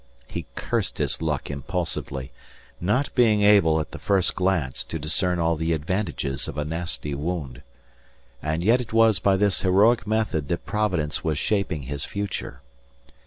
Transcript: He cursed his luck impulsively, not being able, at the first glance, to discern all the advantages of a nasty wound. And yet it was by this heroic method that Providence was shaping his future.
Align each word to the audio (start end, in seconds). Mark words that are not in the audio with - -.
He 0.25 0.47
cursed 0.55 0.97
his 0.97 1.21
luck 1.21 1.51
impulsively, 1.51 2.31
not 2.79 3.13
being 3.13 3.43
able, 3.43 3.79
at 3.79 3.91
the 3.91 3.99
first 3.99 4.33
glance, 4.33 4.83
to 4.83 4.97
discern 4.97 5.37
all 5.37 5.55
the 5.55 5.73
advantages 5.73 6.47
of 6.47 6.57
a 6.57 6.65
nasty 6.65 7.13
wound. 7.13 7.61
And 8.41 8.63
yet 8.63 8.81
it 8.81 8.93
was 8.93 9.19
by 9.19 9.37
this 9.37 9.61
heroic 9.61 10.07
method 10.07 10.47
that 10.47 10.65
Providence 10.65 11.23
was 11.23 11.37
shaping 11.37 11.83
his 11.83 12.03
future. 12.03 12.61